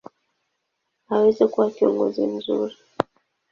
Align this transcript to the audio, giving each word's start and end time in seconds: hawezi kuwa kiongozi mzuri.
hawezi 1.09 1.47
kuwa 1.47 1.71
kiongozi 1.71 2.27
mzuri. 2.27 2.75